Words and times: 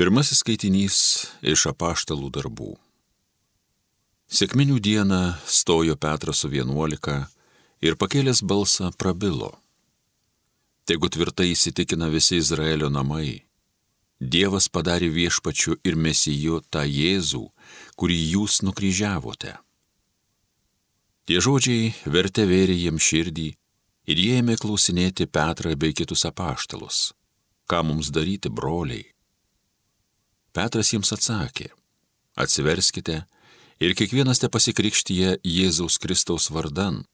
Pirmasis 0.00 0.38
skaitinys 0.40 0.98
iš 1.44 1.66
apaštalų 1.68 2.30
darbų. 2.32 2.70
Sėkminių 4.32 4.78
dieną 4.80 5.18
stojo 5.44 5.92
Petras 6.00 6.40
su 6.40 6.48
vienuolika 6.48 7.16
ir 7.84 7.98
pakėlęs 8.00 8.40
balsą 8.40 8.88
prabilo. 8.96 9.50
Tegu 10.88 11.10
tvirtai 11.12 11.50
įsitikina 11.50 12.08
visi 12.08 12.40
Izraelio 12.40 12.88
namai. 12.88 13.42
Dievas 14.16 14.70
padarė 14.72 15.12
viešpačiu 15.18 15.76
ir 15.84 16.00
mesiju 16.00 16.62
tą 16.72 16.86
Jėzų, 16.88 17.44
kurį 18.00 18.18
jūs 18.38 18.62
nukryžiavote. 18.64 19.52
Tie 21.28 21.44
žodžiai 21.44 21.92
vertė 22.08 22.48
vėrė 22.48 22.80
jiem 22.86 22.96
širdį 22.96 23.48
ir 24.08 24.26
jie 24.26 24.40
ėmė 24.40 24.56
klausinėti 24.64 25.28
Petrą 25.28 25.76
bei 25.76 25.92
kitus 25.92 26.24
apaštalus. 26.24 27.10
Ką 27.68 27.84
mums 27.84 28.08
daryti, 28.08 28.48
broliai? 28.48 29.10
Petras 30.52 30.90
jiems 30.90 31.12
atsakė, 31.14 31.68
atsiverskite 32.34 33.20
ir 33.80 33.94
kiekvienas 33.94 34.42
te 34.42 34.50
pasikrikštyje 34.50 35.36
Jėzaus 35.46 35.98
Kristaus 36.02 36.48
vardan, 36.50 37.04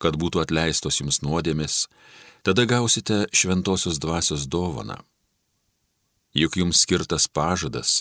kad 0.00 0.16
būtų 0.18 0.42
atleistos 0.42 1.00
jums 1.00 1.20
nuodėmis, 1.22 1.84
tada 2.42 2.64
gausite 2.66 3.26
šventosios 3.36 4.00
dvasios 4.02 4.46
dovaną. 4.48 4.98
Juk 6.34 6.56
jums 6.60 6.82
skirtas 6.84 7.26
pažadas, 7.28 8.00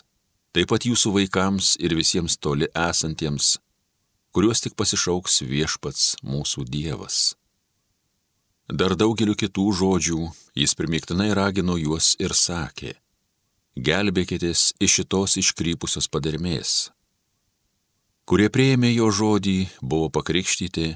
taip 0.54 0.70
pat 0.72 0.86
jūsų 0.86 1.16
vaikams 1.18 1.76
ir 1.82 1.96
visiems 1.98 2.38
toli 2.38 2.70
esantiems, 2.74 3.58
kuriuos 4.34 4.64
tik 4.64 4.78
pasišauks 4.80 5.42
viešpats 5.50 6.16
mūsų 6.26 6.66
Dievas. 6.70 7.36
Dar 8.70 8.94
daugeliu 8.94 9.34
kitų 9.34 9.66
žodžių 9.80 10.24
jis 10.62 10.76
primiktinai 10.78 11.32
ragino 11.34 11.78
juos 11.78 12.14
ir 12.22 12.36
sakė, 12.38 12.94
gelbėkitės 13.80 14.74
iš 14.84 15.00
šitos 15.00 15.38
iškrypusios 15.40 16.10
padermės. 16.12 16.92
Kurie 18.30 18.50
prieėmė 18.54 18.92
jo 18.94 19.10
žodį, 19.10 19.58
buvo 19.82 20.10
pakrikštyti 20.14 20.88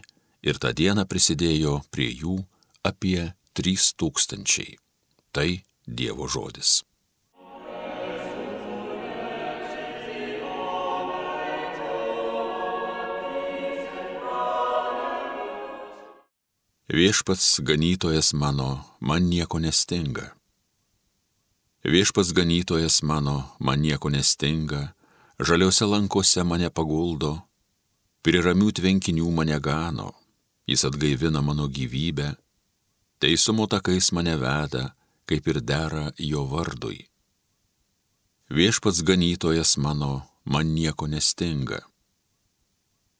ir 0.45 0.59
tą 0.62 0.73
dieną 0.76 1.08
prisidėjo 1.09 1.80
prie 1.94 2.11
jų 2.11 2.38
apie 2.86 3.31
trys 3.58 3.94
tūkstančiai. 3.98 4.76
Tai 5.34 5.50
Dievo 5.84 6.30
žodis. 6.31 6.84
Viešpats 16.94 17.58
ganytojas 17.66 18.36
mano, 18.38 18.86
man 19.02 19.26
nieko 19.28 19.58
nestinga. 19.59 20.30
Viešpas 21.84 22.31
ganytojas 22.31 23.02
mano, 23.03 23.44
man 23.59 23.81
nieko 23.84 24.08
nestinga, 24.09 24.94
žaliuose 25.39 25.84
lankose 25.86 26.44
mane 26.48 26.70
paguldo, 26.72 27.42
prie 28.23 28.39
ramių 28.39 28.70
tvenkinių 28.72 29.28
mane 29.36 29.58
gano, 29.59 30.14
jis 30.64 30.86
atgaivina 30.88 31.42
mano 31.44 31.67
gyvybę, 31.67 32.30
teisumo 33.20 33.67
takais 33.67 34.14
mane 34.16 34.38
veda, 34.39 34.94
kaip 35.28 35.50
ir 35.52 35.59
dera 35.59 36.06
jo 36.16 36.45
vardui. 36.48 37.02
Viešpats 38.48 39.02
ganytojas 39.04 39.76
mano, 39.76 40.22
man 40.45 40.72
nieko 40.72 41.09
nestinga. 41.11 41.81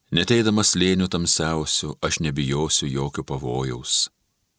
Neteidamas 0.08 0.72
lėnių 0.72 1.10
tamsiausių, 1.12 1.98
aš 2.00 2.22
nebijosiu 2.24 2.88
jokio 2.88 3.26
pavojaus, 3.28 4.08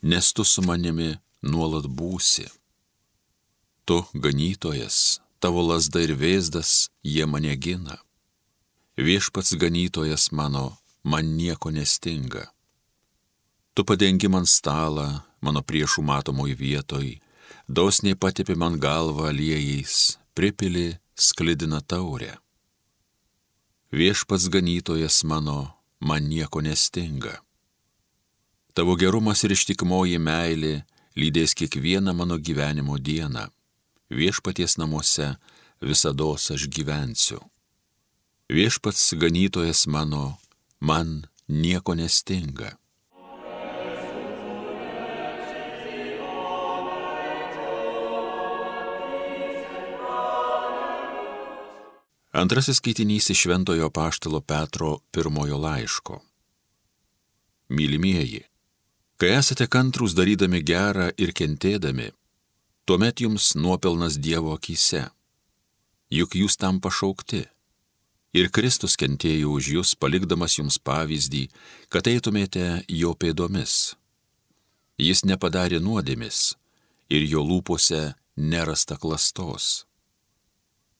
nes 0.06 0.30
tu 0.30 0.45
su 0.45 0.61
manimi 0.61 1.16
nuolat 1.42 1.89
būsi 1.89 2.45
tu 3.86 4.03
ganytojas, 4.14 5.22
tavo 5.39 5.61
lasda 5.61 6.02
ir 6.02 6.16
vėzdas, 6.17 6.89
jie 7.05 7.25
mane 7.30 7.53
gina. 7.61 8.00
Viešpats 8.97 9.53
ganytojas 9.61 10.31
mano, 10.33 10.77
man 11.03 11.36
nieko 11.38 11.69
nestinga. 11.69 12.50
Tu 13.76 13.86
padengi 13.86 14.27
man 14.32 14.48
stalą, 14.49 15.21
mano 15.43 15.61
priešų 15.61 16.02
matomoj 16.02 16.55
vietoj, 16.58 17.20
dosniai 17.70 18.17
patipi 18.17 18.55
man 18.58 18.80
galvą 18.82 19.30
aliejais, 19.30 20.17
pripili 20.33 20.95
sklidina 21.14 21.81
taurę. 21.81 22.39
Viešpats 23.93 24.49
ganytojas 24.49 25.21
mano, 25.23 25.76
man 25.99 26.26
nieko 26.26 26.64
nestinga. 26.65 27.37
Tavo 28.73 28.95
gerumas 28.98 29.43
ir 29.45 29.54
ištikmoji 29.54 30.17
meilė 30.20 30.73
lydės 31.15 31.54
kiekvieną 31.55 32.15
mano 32.17 32.39
gyvenimo 32.42 32.98
dieną 32.98 33.45
viešpaties 34.10 34.77
namuose 34.77 35.36
visada 35.82 36.23
aš 36.33 36.67
gyvensiu. 36.67 37.39
Viešpats 38.49 39.14
ganytojas 39.14 39.88
mano, 39.88 40.38
man 40.80 41.26
nieko 41.48 41.95
nestinga. 41.95 42.77
Antrasis 52.36 52.77
skaitinys 52.77 53.30
iš 53.30 53.39
Šventojo 53.42 53.89
Paštalo 53.89 54.42
Petro 54.42 54.98
pirmojo 55.11 55.58
laiško. 55.58 56.20
Mylimieji, 57.70 58.42
kai 59.17 59.30
esate 59.39 59.67
kantrus 59.67 60.14
darydami 60.14 60.60
gerą 60.61 61.08
ir 61.17 61.32
kentėdami, 61.32 62.11
tuomet 62.86 63.20
jums 63.20 63.56
nuopelnas 63.56 64.20
Dievo 64.22 64.54
akise. 64.54 65.08
Juk 66.14 66.36
jūs 66.38 66.58
tam 66.62 66.78
pašaukti. 66.82 67.46
Ir 68.36 68.52
Kristus 68.54 68.98
kentėjo 69.00 69.56
už 69.58 69.70
jūs, 69.73 69.94
palikdamas 69.98 70.58
jums 70.60 70.78
pavyzdį, 70.78 71.48
kad 71.90 72.06
eitumėte 72.12 72.84
jo 72.92 73.14
pėdomis. 73.18 73.96
Jis 75.02 75.23
nepadarė 75.26 75.80
nuodėmis 75.82 76.54
ir 77.10 77.26
jo 77.26 77.42
lūpose 77.48 78.14
nerasta 78.36 79.00
klastos. 79.02 79.86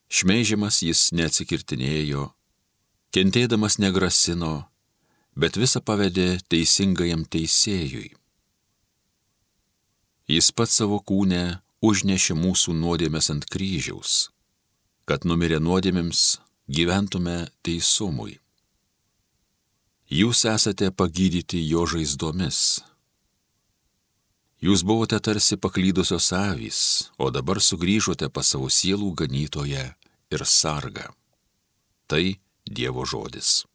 Šmeižiamas 0.10 0.80
jis 0.86 1.10
neatsikirtinėjo, 1.18 2.30
kentėdamas 3.14 3.78
negrasino, 3.84 4.70
bet 5.36 5.60
visą 5.60 5.82
pavedė 5.84 6.40
teisingajam 6.50 7.26
teisėjui. 7.28 8.14
Jis 10.32 10.50
pats 10.56 10.80
savo 10.80 11.02
kūnę 11.04 11.65
užnešė 11.88 12.36
mūsų 12.40 12.74
nuodėmės 12.80 13.30
ant 13.34 13.46
kryžiaus, 13.52 14.30
kad 15.10 15.28
numirę 15.30 15.60
nuodėmėms 15.62 16.24
gyventume 16.68 17.46
teisumui. 17.66 18.40
Jūs 20.10 20.46
esate 20.50 20.92
pagydyti 20.94 21.62
jo 21.66 21.86
žaizdomis. 21.90 22.60
Jūs 24.66 24.86
buvote 24.86 25.18
tarsi 25.20 25.58
paklydusios 25.58 26.32
avys, 26.34 26.80
o 27.18 27.30
dabar 27.34 27.62
sugrįžote 27.62 28.30
pas 28.34 28.54
savo 28.54 28.70
sielų 28.70 29.12
ganytoje 29.22 29.86
ir 30.32 30.46
sargą. 30.46 31.12
Tai 32.08 32.24
Dievo 32.66 33.06
žodis. 33.06 33.66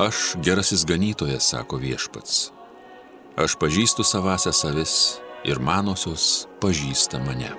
Aš 0.00 0.16
gerasis 0.44 0.84
ganytojas, 0.88 1.44
sako 1.52 1.76
viešpats. 1.76 2.52
Aš 3.36 3.56
pažįstu 3.60 4.00
savąsią 4.00 4.52
savis 4.56 4.92
ir 5.44 5.58
manosios 5.60 6.46
pažįsta 6.62 7.20
mane. 7.20 7.50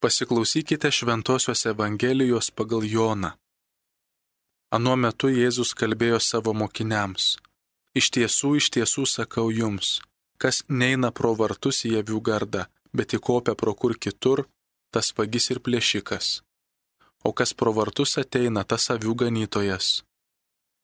Pasiklausykite 0.00 0.88
Šventojios 0.88 1.66
Evangelijos 1.66 2.48
pagal 2.50 2.88
Joną. 2.88 3.34
Anuo 4.72 4.96
metu 4.96 5.28
Jėzus 5.28 5.74
kalbėjo 5.76 6.22
savo 6.24 6.56
mokiniams. 6.56 7.36
Iš 7.92 8.08
tiesų, 8.16 8.56
iš 8.64 8.72
tiesų 8.78 9.04
sakau 9.04 9.50
jums, 9.52 10.00
kas 10.40 10.64
neina 10.68 11.12
pro 11.12 11.36
vartus 11.36 11.84
į 11.84 11.98
avių 12.00 12.24
gardą, 12.24 12.64
bet 12.96 13.12
įkopia 13.12 13.52
pro 13.60 13.76
kur 13.76 13.98
kitur, 14.00 14.46
tas 14.94 15.10
vagis 15.18 15.50
ir 15.52 15.60
plėšikas. 15.66 16.26
O 17.26 17.32
kas 17.38 17.54
pro 17.58 17.72
vartus 17.78 18.18
ateina, 18.22 18.62
tas 18.70 18.90
avių 18.94 19.14
ganytojas. 19.22 20.04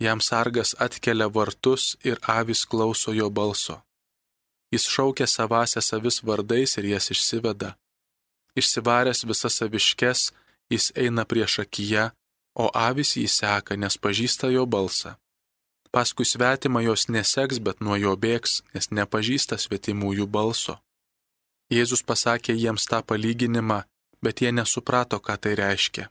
Jam 0.01 0.23
sargas 0.25 0.73
atkelia 0.87 1.29
vartus 1.29 1.95
ir 2.11 2.17
avis 2.39 2.65
klauso 2.65 3.13
jo 3.13 3.29
balso. 3.31 3.77
Jis 4.73 4.87
šaukia 4.95 5.27
savąsias 5.29 5.93
avis 5.97 6.23
vardais 6.27 6.77
ir 6.79 6.87
jas 6.95 7.11
išsiveda. 7.15 7.75
Išsivaręs 8.61 9.27
visas 9.31 9.61
aviškes, 9.67 10.21
jis 10.73 10.87
eina 10.97 11.27
prieš 11.31 11.59
akiją, 11.65 12.11
o 12.55 12.71
avis 12.89 13.17
jį 13.21 13.27
seka, 13.29 13.77
nes 13.77 13.99
pažįsta 14.05 14.51
jo 14.55 14.65
balsą. 14.67 15.17
Paskui 15.95 16.25
svetimą 16.25 16.81
jos 16.87 17.09
neseks, 17.11 17.59
bet 17.59 17.83
nuo 17.85 17.97
jo 17.99 18.15
bėgs, 18.17 18.63
nes 18.75 18.91
nepažįsta 18.95 19.59
svetimųjų 19.59 20.27
balso. 20.27 20.79
Jėzus 21.71 22.03
pasakė 22.07 22.55
jiems 22.55 22.87
tą 22.91 23.03
palyginimą 23.03 23.83
bet 24.25 24.43
jie 24.43 24.53
nesuprato, 24.53 25.19
ką 25.19 25.37
tai 25.43 25.55
reiškia. 25.61 26.09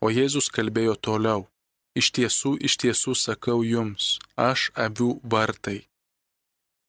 O 0.00 0.08
Jėzus 0.10 0.48
kalbėjo 0.54 0.96
toliau. 0.96 1.48
Iš 1.98 2.12
tiesų, 2.16 2.54
iš 2.66 2.76
tiesų 2.80 3.16
sakau 3.18 3.60
jums, 3.66 4.18
aš 4.38 4.70
avių 4.78 5.18
vartai. 5.32 5.80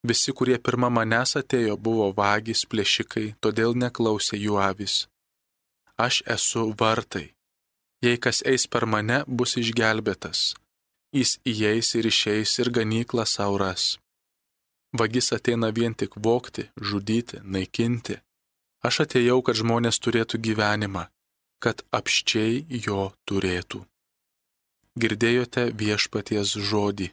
Visi, 0.07 0.33
kurie 0.33 0.57
pirmą 0.57 0.89
manęs 0.93 1.35
atėjo, 1.41 1.75
buvo 1.77 2.07
vagys, 2.17 2.63
plėšikai, 2.69 3.35
todėl 3.41 3.75
neklausė 3.77 4.37
jų 4.37 4.57
avis. 4.61 4.95
Aš 5.97 6.21
esu 6.35 6.71
vartai. 6.77 7.27
Jei 8.01 8.17
kas 8.17 8.41
eis 8.45 8.65
per 8.65 8.87
mane, 8.89 9.21
bus 9.27 9.57
išgelbėtas. 9.61 10.53
Jis 11.13 11.37
įeis 11.45 11.91
ir 11.99 12.07
išeis 12.09 12.55
ir 12.63 12.71
ganyklą 12.73 13.27
sauras. 13.29 13.97
Vagis 14.97 15.29
ateina 15.35 15.69
vien 15.75 15.93
tik 15.93 16.17
vokti, 16.17 16.69
žudyti, 16.77 17.41
naikinti. 17.43 18.17
Aš 18.81 19.03
atėjau, 19.05 19.41
kad 19.45 19.57
žmonės 19.61 20.01
turėtų 20.01 20.41
gyvenimą 20.41 21.07
kad 21.61 21.83
apščiai 21.93 22.81
jo 22.87 23.11
turėtų. 23.29 23.83
Girdėjote 25.01 25.69
viešpaties 25.77 26.57
žodį. 26.69 27.11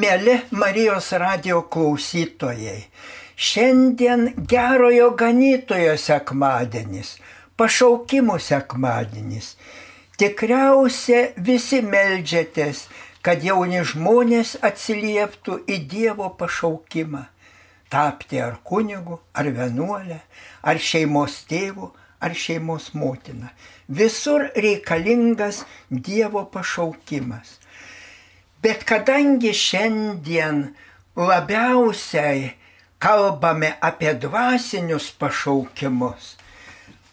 Mėly 0.00 0.36
Marijos 0.54 1.10
radio 1.20 1.60
klausytojai, 1.74 2.78
šiandien 3.36 4.30
gerojo 4.50 5.10
ganytojo 5.22 5.94
sekmadienis, 5.98 7.14
pašaukimų 7.58 8.38
sekmadienis. 8.42 9.54
Tikriausia 10.20 11.30
visi 11.40 11.80
melžiatės 11.80 12.84
kad 13.24 13.44
jauni 13.44 13.82
žmonės 13.84 14.54
atsilieptų 14.64 15.60
į 15.68 15.76
Dievo 15.88 16.30
pašaukimą- 16.40 17.26
tapti 17.92 18.40
ar 18.40 18.58
kunigu, 18.64 19.20
ar 19.34 19.44
vienuolę, 19.44 20.20
ar 20.62 20.76
šeimos 20.76 21.44
tėvu, 21.50 21.90
ar 22.20 22.30
šeimos 22.30 22.94
motina. 22.94 23.50
Visur 23.88 24.50
reikalingas 24.56 25.64
Dievo 25.90 26.44
pašaukimas. 26.44 27.58
Bet 28.62 28.84
kadangi 28.84 29.52
šiandien 29.52 30.74
labiausiai 31.16 32.54
kalbame 32.98 33.74
apie 33.80 34.14
dvasinius 34.14 35.10
pašaukimus, 35.18 36.36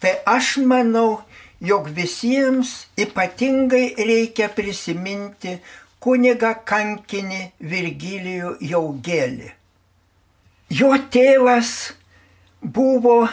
tai 0.00 0.20
aš 0.26 0.56
manau, 0.58 1.22
jog 1.60 1.88
visiems 1.94 2.86
ypatingai 2.96 3.94
reikia 3.98 4.48
prisiminti 4.54 5.58
kuniga 6.00 6.54
kankinį 6.54 7.40
Virgilijų 7.58 8.54
Jaugelį. 8.70 9.50
Jo 10.70 10.92
tėvas 11.10 11.72
buvo 12.62 13.26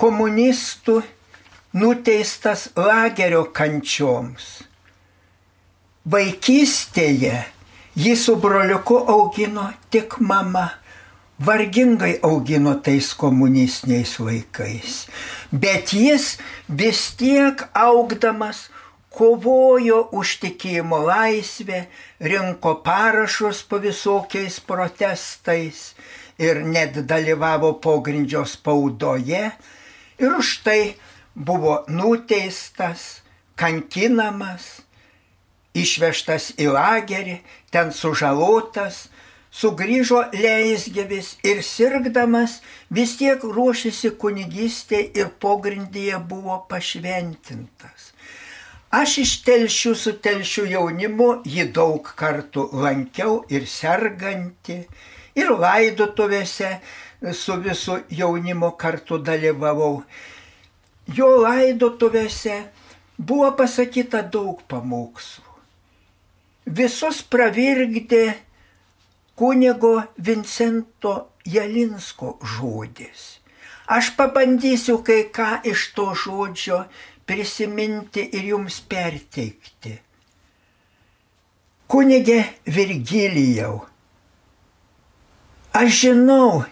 komunistų 0.00 1.02
nuteistas 1.78 2.68
lagerio 2.76 3.44
kančioms. 3.54 4.62
Vaikystėje 6.02 7.36
jį 7.94 8.14
su 8.18 8.34
broliuku 8.42 8.96
augino 9.14 9.68
tik 9.92 10.18
mama, 10.18 10.70
vargingai 11.46 12.18
augino 12.22 12.74
tais 12.84 13.12
komunistiniais 13.14 14.18
laikais. 14.18 15.06
Bet 15.52 15.92
jis 15.92 16.36
vis 16.68 17.02
tiek 17.18 17.64
augdamas 17.74 18.68
kovojo 19.12 20.08
už 20.16 20.38
tikėjimo 20.42 21.02
laisvę, 21.06 21.86
rinko 22.20 22.78
parašus 22.86 23.62
po 23.68 23.80
visokiais 23.82 24.60
protestais 24.64 25.92
ir 26.40 26.62
net 26.64 26.96
dalyvavo 27.06 27.74
pogrindžio 27.84 28.44
spaudoje 28.48 29.44
ir 30.18 30.38
už 30.38 30.62
tai 30.64 30.94
buvo 31.34 31.82
nuteistas, 31.88 33.22
kankinamas, 33.56 34.82
išvežtas 35.76 36.52
į 36.60 36.68
lagerį, 36.72 37.38
ten 37.72 37.92
sužalotas, 37.92 39.08
sugrįžo 39.52 40.22
leisgyvis 40.32 41.34
ir 41.44 41.60
sirgdamas 41.66 42.60
vis 42.90 43.16
tiek 43.20 43.44
ruošėsi 43.44 44.14
kunigystė 44.22 45.02
ir 45.20 45.28
pogrindyje 45.44 46.18
buvo 46.28 46.62
pašventintas. 46.70 48.12
Aš 48.92 49.18
iš 49.22 49.32
telšių 49.46 49.94
su 49.96 50.12
telšių 50.24 50.66
jaunimu 50.74 51.28
jį 51.48 51.70
daug 51.76 52.08
kartų 52.16 52.66
lankiau 52.76 53.38
ir 53.48 53.64
serganti, 53.68 54.82
ir 55.34 55.52
laidotuvėse 55.64 56.74
su 57.32 57.56
visu 57.64 57.98
jaunimu 58.10 58.72
kartu 58.76 59.18
dalyvavau. 59.18 60.02
Jo 61.16 61.28
laidotuvėse 61.40 62.58
buvo 63.16 63.50
pasakyta 63.56 64.22
daug 64.22 64.60
pamokslų. 64.68 65.48
Visus 66.66 67.22
pravirgdė 67.26 68.26
kunigo 69.42 70.02
Vincento 70.16 71.12
Jalinsko 71.44 72.36
žodis. 72.46 73.22
Aš 73.90 74.12
pabandysiu 74.14 75.00
kai 75.02 75.24
ką 75.34 75.48
iš 75.66 75.88
to 75.96 76.04
žodžio 76.14 76.76
prisiminti 77.26 78.22
ir 78.22 78.44
jums 78.52 78.76
perteikti. 78.86 79.96
Kunigė 81.90 82.36
Virgilijau, 82.76 83.80
aš 85.74 85.90
žinau, 86.04 86.62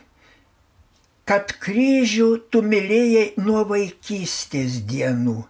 kad 1.26 1.50
kryžių 1.64 2.28
tu 2.54 2.62
mylėjai 2.62 3.24
nuo 3.48 3.64
vaikystės 3.72 4.78
dienų. 4.92 5.40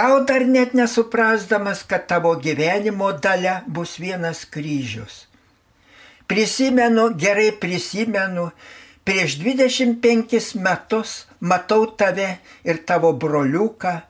Gal 0.00 0.26
dar 0.26 0.42
net 0.50 0.74
nesuprasdamas, 0.74 1.84
kad 1.86 2.10
tavo 2.10 2.34
gyvenimo 2.48 3.12
dalė 3.28 3.60
bus 3.78 3.94
vienas 4.02 4.42
kryžius. 4.50 5.22
Prisimenu, 6.30 7.10
gerai 7.20 7.50
prisimenu, 7.60 8.48
prieš 9.04 9.36
25 9.42 10.54
metus 10.56 11.26
matau 11.40 11.86
tave 11.98 12.38
ir 12.64 12.80
tavo 12.88 13.12
broliuką, 13.12 14.00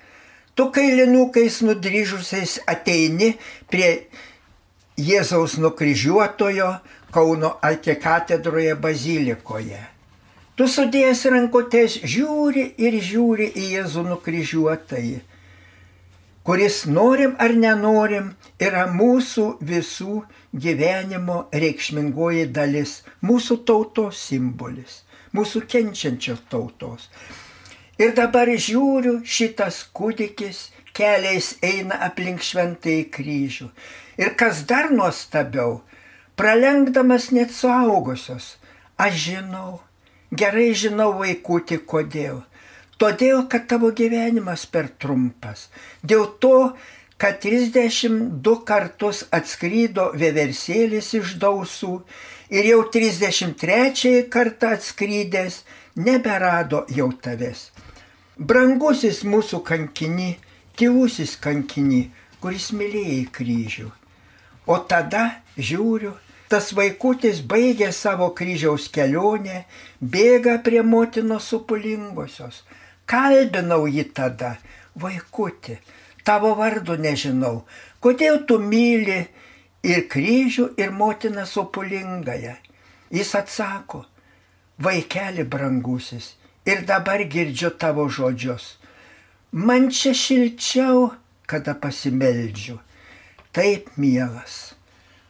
tu 0.55 0.71
kailinukais 0.71 1.63
nudryžusiais 1.67 2.61
ateini 2.71 3.35
prie 3.71 4.07
Jėzaus 4.95 5.59
nukryžiuotojo 5.59 6.71
Kauno 7.15 7.53
arkikatedroje 7.63 8.75
bazilikoje. 8.75 9.79
Tu 10.55 10.67
sudėjęs 10.71 11.21
rankotės 11.31 11.95
žiūri 12.07 12.65
ir 12.79 12.97
žiūri 13.03 13.47
į 13.59 13.65
Jėzų 13.73 14.03
nukryžiuotąjį, 14.07 15.17
kuris 16.47 16.81
norim 16.87 17.37
ar 17.43 17.55
nenorim 17.59 18.33
yra 18.63 18.85
mūsų 18.91 19.47
visų 19.63 20.21
gyvenimo 20.55 21.45
reikšmingoji 21.53 22.47
dalis, 22.55 23.03
mūsų 23.27 23.59
tautos 23.67 24.21
simbolis, 24.29 25.03
mūsų 25.35 25.65
kenčiančios 25.71 26.45
tautos. 26.51 27.09
Ir 27.99 28.15
dabar 28.15 28.51
žiūriu, 28.51 29.21
šitas 29.23 29.85
kūdikis 29.95 30.69
keliais 30.95 31.55
eina 31.63 31.99
aplink 32.07 32.43
šventąjį 32.43 33.05
kryžių. 33.15 33.69
Ir 34.19 34.35
kas 34.39 34.63
dar 34.71 34.91
nuostabiau, 34.95 35.83
pralenkdamas 36.39 37.31
net 37.35 37.55
suaugusios, 37.55 38.57
aš 38.99 39.15
žinau, 39.29 39.81
gerai 40.31 40.73
žinau 40.75 41.13
vaikutį 41.19 41.81
kodėl. 41.87 42.43
Todėl, 42.99 43.49
kad 43.51 43.67
tavo 43.71 43.91
gyvenimas 43.91 44.69
per 44.71 44.87
trumpas. 45.03 45.67
Dėl 46.03 46.29
to, 46.39 46.75
kad 47.19 47.39
32 47.43 48.57
kartus 48.67 49.25
atskrydo 49.35 50.11
veversėlis 50.19 51.13
iš 51.21 51.37
dausų 51.43 51.95
ir 52.51 52.71
jau 52.73 52.81
33 52.97 54.27
kartą 54.31 54.75
atskrydęs 54.77 55.63
neberado 55.97 56.85
jau 56.91 57.13
tavęs. 57.23 57.71
Brangusis 58.37 59.23
mūsų 59.23 59.63
kankini, 59.63 60.35
tylusis 60.75 61.37
kankini, 61.39 62.09
kuris 62.43 62.73
mylėjai 62.75 63.23
kryžių. 63.31 63.91
O 64.67 64.77
tada 64.91 65.25
žiūriu, 65.55 66.17
tas 66.51 66.73
vaikutis 66.75 67.41
baigė 67.47 67.93
savo 67.95 68.31
kryžiaus 68.35 68.89
kelionę, 68.91 69.65
bėga 70.01 70.59
prie 70.67 70.83
motinos 70.83 71.47
supulingosios. 71.53 72.65
Kalbinau 73.07 73.85
jį 73.87 74.09
tada, 74.17 74.57
vaikuti, 74.97 75.79
tavo 76.25 76.55
vardu 76.59 76.97
nežinau, 77.01 77.65
kodėl 78.01 78.45
tu 78.49 78.59
myli 78.59 79.21
ir 79.85 80.07
kryžių, 80.09 80.71
ir 80.81 80.91
motiną 80.93 81.45
supulingąją. 81.47 82.57
Jis 83.15 83.35
atsako, 83.39 84.05
vaikeli 84.81 85.45
brangusis, 85.45 86.35
ir 86.67 86.83
dabar 86.89 87.23
girdžiu 87.29 87.71
tavo 87.79 88.09
žodžius. 88.09 88.79
Man 89.53 89.91
čia 89.91 90.15
šilčiau, 90.17 91.13
kada 91.47 91.75
pasimeldžiu. 91.75 92.81
taip 93.55 93.93
mielas. 93.97 94.75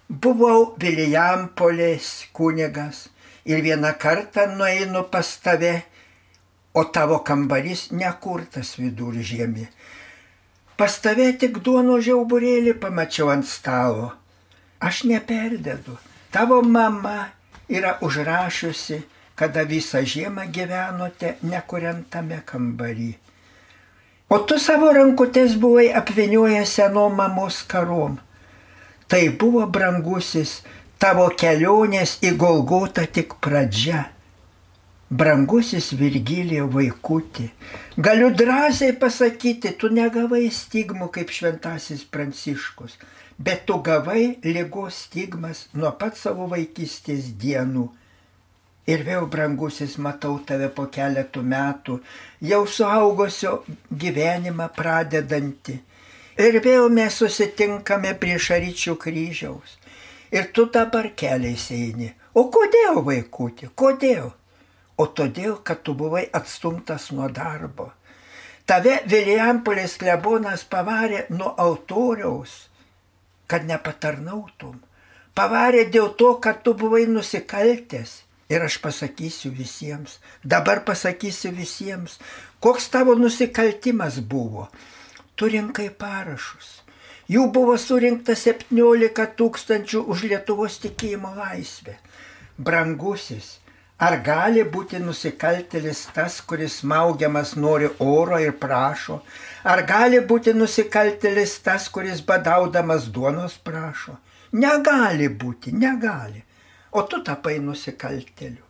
Buvau 0.09 0.75
Vilijampolės 0.81 2.31
kunigas 2.33 3.09
ir 3.45 3.61
vieną 3.65 3.93
kartą 4.01 4.47
nueinu 4.57 5.05
pas 5.13 5.29
tave, 5.45 5.83
o 6.75 6.85
tavo 6.85 7.21
kambarys 7.27 7.91
nekurtas 7.93 8.75
viduržiemį. 8.81 9.69
Pas 10.77 10.95
tave 10.99 11.29
tik 11.39 11.61
duono 11.63 12.01
žiauburėlį 12.03 12.75
pamačiau 12.83 13.31
ant 13.31 13.47
stalo. 13.47 14.11
Aš 14.83 15.05
neperdedu. 15.07 15.95
Tavo 16.35 16.63
mama 16.67 17.29
yra 17.71 17.99
užrašiusi, 18.03 19.05
kada 19.39 19.63
visą 19.63 20.03
žiemą 20.03 20.49
gyvenote 20.51 21.37
nekuriantame 21.47 22.41
kambarį. 22.47 23.13
O 24.35 24.41
tu 24.43 24.59
savo 24.59 24.91
rankutės 24.97 25.55
buvai 25.63 25.93
apviniojęs 25.95 26.75
senom 26.81 27.15
mamos 27.21 27.61
karom. 27.71 28.19
Tai 29.07 29.23
buvo 29.39 29.67
brangusis 29.71 30.63
tavo 30.99 31.29
kelionės 31.39 32.17
į 32.25 32.35
Golgotą 32.41 33.07
tik 33.07 33.37
pradžia. 33.45 34.09
Brangusis 35.13 35.91
Virgilijų 35.93 36.71
vaikutį, 36.73 37.51
galiu 38.01 38.31
drąsiai 38.33 38.95
pasakyti, 38.97 39.75
tu 39.77 39.91
negavai 39.93 40.47
stigmų 40.49 41.11
kaip 41.13 41.29
šventasis 41.29 42.07
Pranciškus, 42.09 42.95
bet 43.37 43.67
tu 43.69 43.77
gavai 43.85 44.39
lygos 44.43 45.03
stigmas 45.05 45.67
nuo 45.75 45.91
pat 46.01 46.17
savo 46.17 46.47
vaikystės 46.49 47.35
dienų. 47.37 47.91
Ir 48.89 49.05
vėl, 49.05 49.27
brangusis, 49.29 49.99
matau 50.01 50.39
tave 50.45 50.71
po 50.73 50.87
keletų 50.93 51.43
metų, 51.53 51.99
jau 52.41 52.63
suaugusio 52.65 53.59
gyvenimą 53.93 54.71
pradedanti. 54.77 55.77
Ir 56.41 56.59
vėl 56.65 56.89
mes 56.89 57.21
susitinkame 57.21 58.15
prie 58.21 58.39
šaryčių 58.41 58.97
kryžiaus. 59.05 59.77
Ir 60.33 60.49
tu 60.53 60.65
dabar 60.73 61.11
keliais 61.17 61.69
eini. 61.77 62.09
O 62.35 62.49
kodėl, 62.49 63.05
vaikutė, 63.05 63.69
kodėl? 63.77 64.33
O 64.97 65.07
todėl, 65.07 65.59
kad 65.67 65.83
tu 65.83 65.95
buvai 65.99 66.29
atstumtas 66.33 67.11
nuo 67.11 67.29
darbo. 67.29 67.91
Tave 68.65 69.01
Vilijampolės 69.11 69.99
klebonas 70.01 70.63
pavarė 70.65 71.27
nuo 71.35 71.51
altoriaus, 71.61 72.53
kad 73.51 73.67
nepatarnautum. 73.69 74.79
Pavarė 75.35 75.89
dėl 75.91 76.15
to, 76.21 76.37
kad 76.41 76.63
tu 76.65 76.77
buvai 76.79 77.05
nusikaltęs. 77.11 78.23
Ir 78.53 78.63
aš 78.63 78.77
pasakysiu 78.85 79.51
visiems, 79.57 80.19
dabar 80.45 80.83
pasakysiu 80.85 81.51
visiems, 81.57 82.19
koks 82.61 82.91
tavo 82.93 83.15
nusikaltimas 83.17 84.21
buvo. 84.21 84.69
Tu 85.35 85.49
rinkai 85.55 85.89
parašus. 85.89 86.85
Jų 87.29 87.47
buvo 87.57 87.75
surinkta 87.81 88.37
17 88.37 89.27
tūkstančių 89.39 90.05
už 90.13 90.27
Lietuvos 90.29 90.77
tikėjimo 90.83 91.33
laisvę. 91.39 91.97
Brangusis, 92.61 93.59
Ar 94.05 94.19
gali 94.27 94.65
būti 94.75 94.99
nusikaltelis 95.01 96.01
tas, 96.17 96.41
kuris 96.49 96.81
maugiamas 96.91 97.55
nori 97.57 97.87
oro 98.05 98.41
ir 98.43 98.57
prašo? 98.65 99.21
Ar 99.73 99.81
gali 99.89 100.19
būti 100.33 100.53
nusikaltelis 100.57 101.55
tas, 101.65 101.87
kuris 101.95 102.21
badaudamas 102.31 103.07
duonos 103.15 103.55
prašo? 103.69 104.19
Negali 104.65 105.31
būti, 105.45 105.73
negali. 105.73 106.43
O 106.93 107.07
tu 107.09 107.23
tapai 107.29 107.57
nusikalteliu. 107.63 108.67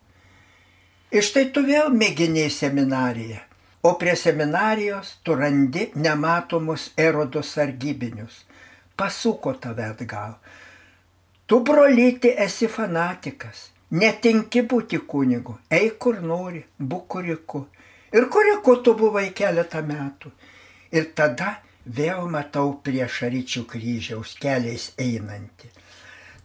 Ir 1.10 1.26
štai 1.30 1.48
tu 1.56 1.64
vėl 1.66 1.90
mėginiai 1.90 2.52
seminariją. 2.60 3.42
O 3.88 3.96
prie 4.00 4.14
seminarijos 4.16 5.16
tu 5.24 5.34
randi 5.40 5.90
nematomus 5.94 6.90
erodos 7.08 7.56
sargybinius. 7.56 8.44
Pasuko 8.96 9.58
tave 9.58 9.90
atgal. 9.90 10.38
Tu 11.46 11.60
brolyti 11.60 12.36
esi 12.46 12.68
fanatikas 12.68 13.70
Netinki 13.94 14.64
būti 14.66 14.98
kunigu, 15.06 15.52
eik 15.70 16.00
kur 16.02 16.16
nori, 16.18 16.64
būk 16.78 17.04
kuriku. 17.14 17.60
Ir 18.16 18.24
kuriku 18.32 18.74
tu 18.82 18.94
buvai 18.98 19.28
keletą 19.38 19.84
metų. 19.86 20.32
Ir 20.90 21.12
tada 21.14 21.50
vėl 21.86 22.26
matau 22.32 22.72
prie 22.82 23.06
šaryčių 23.16 23.62
kryžiaus 23.70 24.32
keliais 24.42 24.88
einantį. 24.98 25.70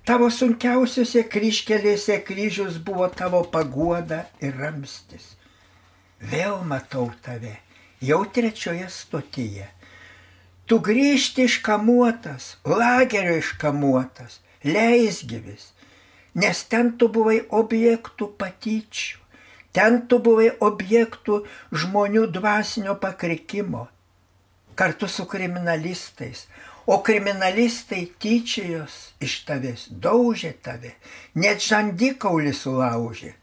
Tavo 0.06 0.30
sunkiausiuose 0.34 1.24
kryškelėse 1.32 2.20
kryžius 2.28 2.78
buvo 2.86 3.10
tavo 3.10 3.42
paguoda 3.56 4.24
ir 4.46 4.54
ramstis. 4.62 5.34
Vėl 6.22 6.62
matau 6.70 7.08
tave, 7.26 7.56
jau 8.02 8.22
trečioje 8.30 8.92
stotyje. 8.94 9.66
Tu 10.70 10.78
grįžti 10.86 11.50
iškamuotas, 11.50 12.56
lagerio 12.66 13.40
iškamuotas, 13.42 14.38
leisgyvis 14.62 15.72
nes 16.36 16.64
ten 16.70 16.92
tu 16.98 17.10
buvai 17.10 17.42
objektų 17.50 18.30
patyčių, 18.38 19.18
ten 19.74 20.02
tu 20.08 20.20
buvai 20.20 20.50
objektų 20.60 21.44
žmonių 21.72 22.28
dvasinio 22.34 22.96
pakrikimo, 23.02 23.88
kartu 24.76 25.08
su 25.08 25.26
kriminalistais. 25.26 26.48
O 26.90 27.04
kriminalistai 27.06 28.08
tyčiojos 28.18 28.94
iš 29.22 29.34
tavęs, 29.46 29.82
daužė 30.02 30.56
tave, 30.66 30.96
net 31.38 31.62
žandikaulį 31.62 32.54
sulaužė. 32.58 33.36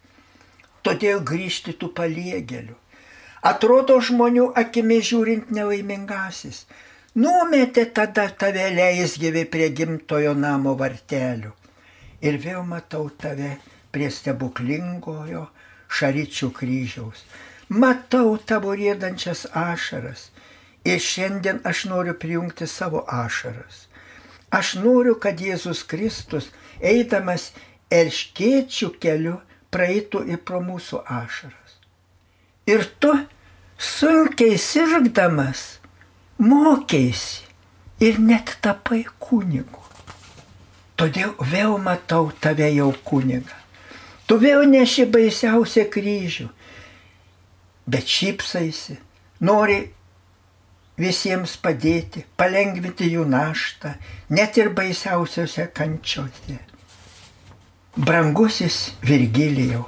Todėl 0.83 1.21
grįžti 1.23 1.77
tų 1.79 1.93
paliegelių. 1.95 2.75
Atrodo 3.47 4.01
žmonių 4.03 4.49
akimi 4.63 4.99
žiūrint 4.99 5.53
nelaimingasis. 5.55 6.65
Numetė 7.15 7.87
tada 7.95 8.27
tave 8.35 8.67
leisgyvi 8.75 9.45
prie 9.47 9.71
gimtojo 9.71 10.35
namo 10.35 10.75
vartelių 10.81 11.55
ir 12.21 12.39
vėl 12.43 12.63
matau 12.67 13.09
tave 13.11 13.57
prie 13.93 14.11
stebuklingojo 14.13 15.47
šaryčių 15.89 16.51
kryžiaus. 16.57 17.25
Matau 17.69 18.37
tavo 18.39 18.75
rėdančias 18.79 19.47
ašaras 19.51 20.31
ir 20.87 21.01
šiandien 21.03 21.63
aš 21.67 21.87
noriu 21.91 22.15
prijungti 22.15 22.67
savo 22.71 23.05
ašaras. 23.09 23.87
Aš 24.51 24.77
noriu, 24.79 25.17
kad 25.19 25.41
Jėzus 25.43 25.83
Kristus, 25.91 26.53
eidamas 26.81 27.51
elškiečių 27.91 28.93
keliu, 29.03 29.41
praeitų 29.75 30.23
ir 30.31 30.39
pro 30.47 30.61
mūsų 30.63 31.03
ašaras. 31.11 31.81
Ir 32.71 32.87
tu 33.03 33.13
sunkiai 33.79 34.57
sirgdamas 34.59 35.65
mokėsi 36.39 37.45
ir 38.07 38.21
net 38.23 38.57
tapai 38.63 39.05
kunigu. 39.19 39.86
Todėl 40.97 41.35
vėl 41.53 41.77
matau 41.83 42.31
tave 42.41 42.71
jau 42.73 42.93
kunigą. 43.05 43.57
Tu 44.27 44.39
vėl 44.43 44.65
neši 44.67 45.05
baisiausią 45.13 45.85
kryžių, 45.93 46.49
bet 47.87 48.09
šypsaisi, 48.11 48.97
nori 49.45 49.77
visiems 50.99 51.55
padėti, 51.63 52.25
palengvinti 52.41 53.11
jų 53.13 53.27
naštą, 53.29 53.93
net 54.33 54.57
ir 54.59 54.73
baisiausiose 54.75 55.69
kančiose. 55.77 56.59
Brangusis 57.97 58.97
Virgilijau, 59.05 59.85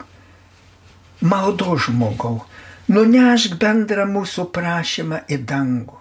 maldo 1.20 1.74
žmogau, 1.76 2.42
nunešk 2.88 3.56
bendrą 3.60 4.06
mūsų 4.08 4.46
prašymą 4.52 5.24
į 5.28 5.40
dangų. 5.48 5.98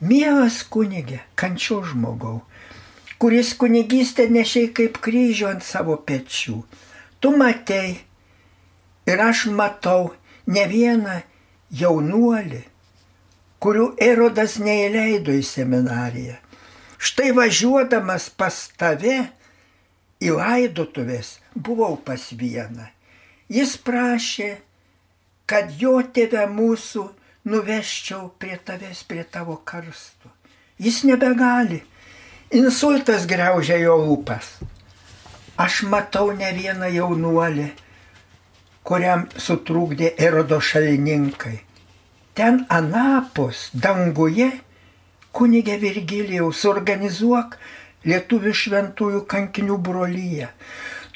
Mielas 0.00 0.62
kunigė, 0.64 1.18
kančio 1.36 1.82
žmogau, 1.84 2.38
kuris 3.20 3.52
kunigystę 3.60 4.24
nešiai 4.32 4.70
kaip 4.72 4.96
kryžių 5.04 5.50
ant 5.50 5.64
savo 5.64 5.98
pečių. 6.08 6.56
Tu 7.20 7.32
matei 7.36 7.98
ir 9.04 9.20
aš 9.20 9.44
matau 9.52 10.14
ne 10.48 10.64
vieną 10.70 11.18
jaunuolį, 11.82 12.62
kurių 13.60 13.90
erodas 14.00 14.56
neįleido 14.62 15.34
į 15.36 15.44
seminariją. 15.44 16.38
Štai 17.00 17.34
važiuodamas 17.36 18.30
pas 18.40 18.56
tave 18.80 19.18
į 20.20 20.32
laidotuvės 20.36 21.36
buvau 21.54 22.00
pas 22.00 22.24
vieną. 22.32 22.88
Jis 23.52 23.76
prašė, 23.84 24.50
kad 25.44 25.72
jo 25.76 25.98
tėvę 26.14 26.46
mūsų 26.48 27.04
nuveščiau 27.50 28.30
prie 28.40 28.56
tavęs, 28.64 29.04
prie 29.04 29.24
tavo 29.24 29.56
karstų. 29.66 30.30
Jis 30.80 31.02
nebegali, 31.04 31.82
Insultas 32.50 33.28
greužia 33.30 33.76
jo 33.78 33.92
lūpas. 34.02 34.46
Aš 35.54 35.84
matau 35.86 36.32
ne 36.34 36.48
vieną 36.50 36.88
jaunuolį, 36.90 37.68
kuriam 38.82 39.28
sutrūkdė 39.38 40.16
erodo 40.18 40.58
šalininkai. 40.58 41.60
Ten 42.34 42.64
anapus 42.66 43.68
danguje 43.70 44.48
kunigė 45.30 45.78
Virgilijau 45.78 46.50
suorganizuok 46.50 47.54
lietuvių 48.10 48.56
šventųjų 48.64 49.22
kankinių 49.30 49.78
brolyje. 49.78 50.50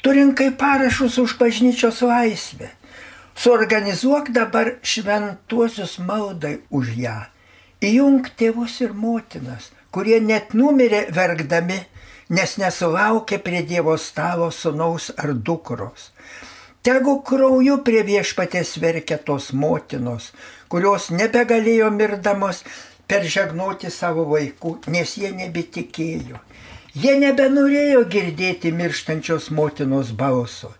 Turinkai 0.07 0.53
parašus 0.55 1.19
už 1.19 1.35
bažnyčios 1.41 1.99
laisvę. 1.99 2.71
Suorganizuok 3.35 4.31
dabar 4.31 4.77
šventuosius 4.79 5.99
maldai 5.99 6.61
už 6.71 6.95
ją. 6.95 7.25
Įjung 7.83 8.23
tėvus 8.39 8.79
ir 8.87 8.95
motinas, 8.95 9.73
kurie 9.95 10.19
net 10.19 10.51
numirė 10.57 11.05
verkdami, 11.15 11.77
nes 12.35 12.57
nesulaukė 12.59 13.39
prie 13.45 13.61
Dievo 13.63 13.95
stalo 14.01 14.49
sunaus 14.51 15.11
ar 15.15 15.31
dukros. 15.47 16.09
Tegu 16.85 17.15
krauju 17.25 17.79
prie 17.85 18.03
viešpatės 18.05 18.75
verkia 18.83 19.17
tos 19.17 19.53
motinos, 19.55 20.33
kurios 20.69 21.07
nebegalėjo 21.15 21.87
mirdamos 21.95 22.59
peržegnoti 23.09 23.89
savo 23.93 24.27
vaikų, 24.33 24.75
nes 24.93 25.15
jie 25.17 25.31
nebetikėjo. 25.33 26.41
Jie 26.95 27.15
nebenorėjo 27.19 28.03
girdėti 28.11 28.71
mirštančios 28.75 29.49
motinos 29.51 30.11
balso. 30.15 30.75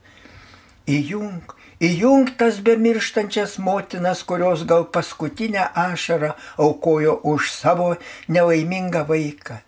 Įjung, 0.88 1.42
įjung 1.80 2.36
tas 2.38 2.60
bemirštančias 2.64 3.58
motinas, 3.60 4.24
kurios 4.24 4.64
gal 4.68 4.86
paskutinę 4.86 5.70
ašarą 5.76 6.34
aukojo 6.58 7.20
už 7.24 7.52
savo 7.52 7.96
nelaimingą 8.28 9.06
vaiką. 9.08 9.60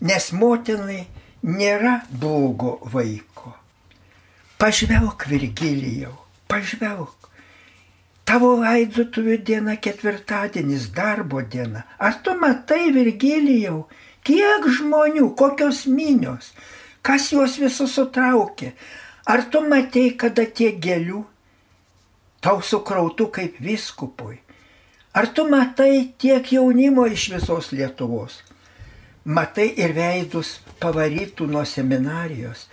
Nes 0.00 0.32
motinai 0.32 1.06
nėra 1.42 2.02
blogo 2.10 2.78
vaiko. 2.92 3.54
Pažvelk, 4.58 5.26
Virgilijau, 5.28 6.14
pažvelk. 6.48 7.30
Tavo 8.26 8.56
laidotuvių 8.58 9.36
diena 9.46 9.76
ketvirtadienis, 9.78 10.88
darbo 10.90 11.44
diena. 11.46 11.84
Ar 11.98 12.16
tu 12.24 12.34
matai, 12.34 12.90
Virgilijau, 12.90 13.86
kiek 14.26 14.66
žmonių, 14.78 15.28
kokios 15.38 15.84
minios, 15.86 16.50
kas 17.06 17.30
juos 17.30 17.54
visus 17.62 17.94
sutraukė? 17.94 18.72
Ar 19.26 19.42
tu 19.50 19.60
matei, 19.66 20.12
kada 20.14 20.44
tiek 20.46 20.76
gėlių 20.82 21.24
tau 22.44 22.60
sukrautų 22.62 23.26
kaip 23.34 23.56
viskupui? 23.58 24.38
Ar 25.16 25.26
tu 25.34 25.46
matai 25.50 26.12
tiek 26.20 26.52
jaunimo 26.52 27.06
iš 27.10 27.30
visos 27.34 27.72
Lietuvos? 27.74 28.42
Matai 29.24 29.72
ir 29.82 29.96
veidus 29.96 30.60
pavarytų 30.78 31.48
nuo 31.50 31.64
seminarijos. 31.66 32.68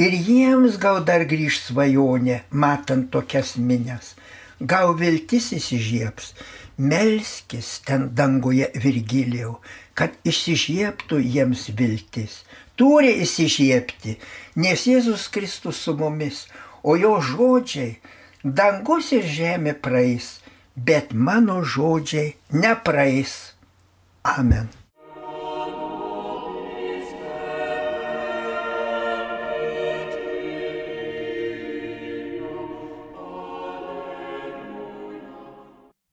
Ir 0.00 0.14
jiems 0.16 0.78
gal 0.80 1.02
dar 1.04 1.26
grįž 1.28 1.58
svajonė, 1.66 2.44
matant 2.50 3.10
tokias 3.12 3.58
minės 3.60 4.14
gal 4.60 4.92
viltis 4.94 5.50
įsižieps, 5.56 6.34
melskis 6.80 7.80
ten 7.84 8.08
danguje 8.16 8.70
Virgilijau, 8.80 9.58
kad 9.94 10.16
išsižiebtų 10.24 11.20
jiems 11.20 11.68
viltis. 11.76 12.40
Turi 12.80 13.12
įsižiebti, 13.20 14.16
nes 14.56 14.86
Jėzus 14.88 15.28
Kristus 15.28 15.82
su 15.84 15.94
mumis, 15.98 16.46
o 16.82 16.96
jo 16.96 17.18
žodžiai 17.20 17.98
dangus 18.42 19.12
ir 19.12 19.28
žemė 19.28 19.76
praeis, 19.84 20.38
bet 20.74 21.12
mano 21.12 21.60
žodžiai 21.60 22.36
nepraeis. 22.56 23.52
Amen. 24.24 24.79